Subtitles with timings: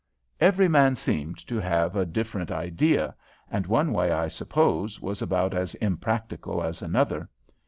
[0.39, 3.13] Every man seemed to have a different idea
[3.51, 7.29] and one way I suppose was about as impracticable as another.